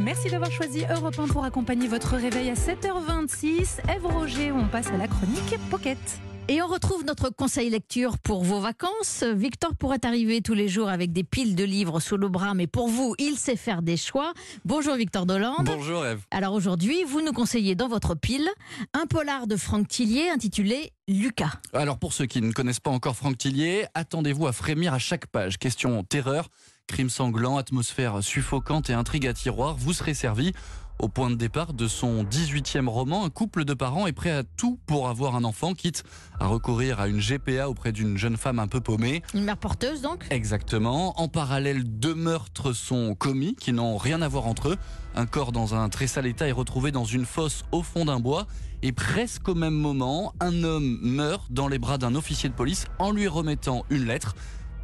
[0.00, 3.80] Merci d'avoir choisi Europe 1 pour accompagner votre réveil à 7h26.
[3.88, 5.98] Ève Roger, on passe à la chronique Pocket.
[6.46, 9.24] Et on retrouve notre conseil lecture pour vos vacances.
[9.24, 12.68] Victor pourrait arriver tous les jours avec des piles de livres sous le bras, mais
[12.68, 14.32] pour vous, il sait faire des choix.
[14.64, 15.66] Bonjour Victor Dolande.
[15.66, 16.20] Bonjour Eve.
[16.30, 18.48] Alors aujourd'hui, vous nous conseillez dans votre pile
[18.94, 21.60] un polar de Franck Tillier intitulé Lucas.
[21.72, 25.26] Alors pour ceux qui ne connaissent pas encore Franck Tillier, attendez-vous à frémir à chaque
[25.26, 25.58] page.
[25.58, 26.48] Question terreur,
[26.88, 30.52] crime sanglant, atmosphère suffocante et intrigue à tiroir, vous serez servi.
[30.98, 34.42] Au point de départ de son 18e roman, un couple de parents est prêt à
[34.42, 36.02] tout pour avoir un enfant, quitte
[36.40, 39.22] à recourir à une GPA auprès d'une jeune femme un peu paumée.
[39.32, 40.26] Une mère porteuse donc?
[40.30, 41.20] Exactement.
[41.20, 44.76] En parallèle, deux meurtres sont commis qui n'ont rien à voir entre eux.
[45.14, 48.18] Un corps dans un très sale état est retrouvé dans une fosse au fond d'un
[48.18, 48.48] bois.
[48.82, 52.86] Et presque au même moment, un homme meurt dans les bras d'un officier de police
[52.98, 54.34] en lui remettant une lettre.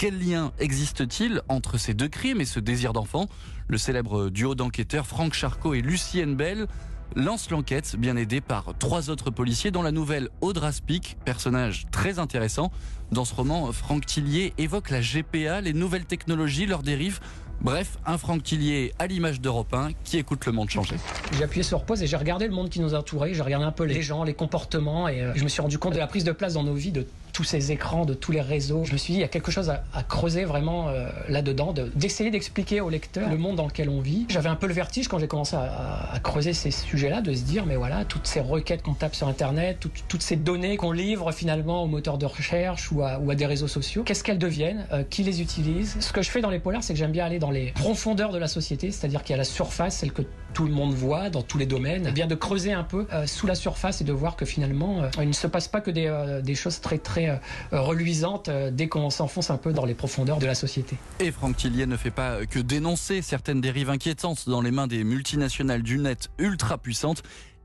[0.00, 3.26] Quel lien existe-t-il entre ces deux crimes et ce désir d'enfant?
[3.68, 6.68] Le célèbre duo d'enquêteurs Franck Charcot et Lucienne Bell
[7.16, 12.18] lance l'enquête, bien aidé par trois autres policiers, dont la nouvelle Audra Spic, personnage très
[12.18, 12.72] intéressant.
[13.12, 17.20] Dans ce roman, Franck Tillier évoque la GPA, les nouvelles technologies, leurs dérives.
[17.60, 20.96] Bref, un Franck Tillier à l'image d'Europe 1 qui écoute le monde changer.
[21.36, 23.72] J'ai appuyé sur pause et j'ai regardé le monde qui nous entourait, j'ai regardé un
[23.72, 26.24] peu les gens, les comportements et euh, je me suis rendu compte de la prise
[26.24, 27.06] de place dans nos vies de
[27.40, 28.84] tous ces écrans, de tous les réseaux.
[28.84, 31.90] Je me suis dit, il y a quelque chose à, creuser vraiment euh, là-dedans, de-
[31.94, 34.26] d'essayer d'expliquer au lecteur le monde dans lequel on vit.
[34.28, 37.64] J'avais un peu le vertige quand j'ai commencé à, creuser ces sujets-là, de se dire,
[37.64, 41.82] mais voilà, toutes ces requêtes qu'on tape sur Internet, toutes- ces données qu'on livre finalement
[41.82, 45.02] aux moteurs de recherche ou à, ou à des réseaux sociaux, qu'est-ce qu'elles deviennent Euh,
[45.08, 45.96] Qui les utilise?
[46.00, 48.32] Ce que je fais dans les polars, c'est que j'aime bien aller dans les profondeurs
[48.32, 50.22] de la société, c'est-à-dire qu'il y a la surface, celle que
[50.54, 53.26] tout le monde voit dans tous les domaines, Eh bien de creuser un peu euh,
[53.26, 55.90] sous la surface et de voir que finalement, euh, il ne se passe pas que
[55.90, 57.40] des, euh, choses très très
[57.72, 60.96] reluisantes dès qu'on s'enfonce un peu dans les profondeurs de la société.
[61.20, 65.04] Et Franck Tillier ne fait pas que dénoncer certaines dérives inquiétantes dans les mains des
[65.04, 67.22] multinationales du net ultra puissantes.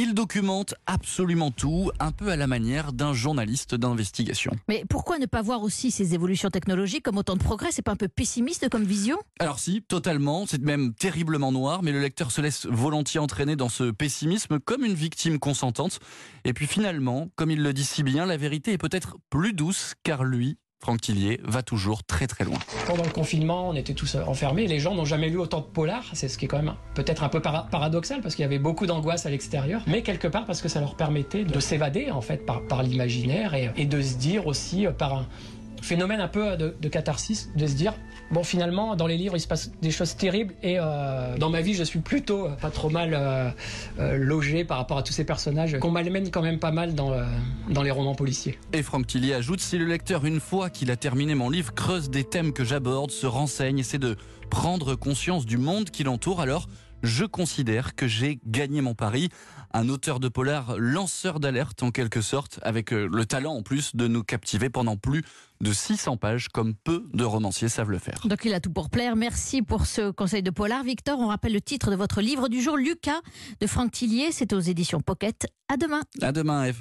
[0.00, 4.52] Il documente absolument tout, un peu à la manière d'un journaliste d'investigation.
[4.68, 7.72] Mais pourquoi ne pas voir aussi ces évolutions technologiques comme autant de progrès?
[7.72, 9.18] C'est pas un peu pessimiste comme vision?
[9.40, 13.68] Alors si, totalement, c'est même terriblement noir, mais le lecteur se laisse volontiers entraîner dans
[13.68, 15.98] ce pessimisme comme une victime consentante.
[16.44, 19.94] Et puis finalement, comme il le dit si bien, la vérité est peut-être plus douce,
[20.04, 22.58] car lui, Franck Tillier, va toujours très très loin.
[22.86, 24.66] Pendant le confinement, on était tous enfermés.
[24.68, 26.04] Les gens n'ont jamais lu autant de polars.
[26.12, 28.60] C'est ce qui est quand même peut-être un peu para- paradoxal parce qu'il y avait
[28.60, 29.82] beaucoup d'angoisse à l'extérieur.
[29.88, 33.70] Mais quelque part parce que ça leur permettait de s'évader en fait par, l'imaginaire et,
[33.76, 35.26] et de se dire aussi euh, par un
[35.82, 37.94] phénomène un peu de, de catharsis, de se dire
[38.30, 41.60] bon finalement dans les livres il se passe des choses terribles et euh, dans ma
[41.60, 43.50] vie je suis plutôt euh, pas trop mal euh,
[43.98, 47.12] euh, logé par rapport à tous ces personnages qu'on malmène quand même pas mal dans,
[47.12, 47.24] euh,
[47.70, 48.58] dans les romans policiers.
[48.72, 52.10] Et Franck Tillier ajoute si le lecteur, une fois qu'il a terminé mon livre, creuse
[52.10, 54.16] des thèmes que j'aborde, se renseigne, essaie de
[54.50, 56.68] prendre conscience du monde qui l'entoure, alors
[57.02, 59.28] je considère que j'ai gagné mon pari.
[59.72, 63.94] Un auteur de polar lanceur d'alerte en quelque sorte, avec euh, le talent en plus
[63.94, 65.22] de nous captiver pendant plus
[65.60, 68.20] de 600 pages, comme peu de romanciers savent le faire.
[68.24, 69.16] Donc il a tout pour plaire.
[69.16, 70.84] Merci pour ce conseil de polar.
[70.84, 73.20] Victor, on rappelle le titre de votre livre du jour, Lucas,
[73.60, 74.28] de Franck Tillier.
[74.32, 75.46] C'est aux éditions Pocket.
[75.68, 76.00] À demain.
[76.22, 76.76] À demain, Eve.